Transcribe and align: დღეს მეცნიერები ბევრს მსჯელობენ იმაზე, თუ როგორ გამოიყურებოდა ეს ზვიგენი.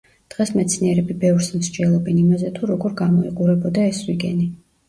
დღეს 0.35 0.51
მეცნიერები 0.59 1.17
ბევრს 1.25 1.49
მსჯელობენ 1.59 2.17
იმაზე, 2.23 2.49
თუ 2.57 2.71
როგორ 2.73 2.97
გამოიყურებოდა 3.05 3.85
ეს 3.93 4.01
ზვიგენი. 4.09 4.53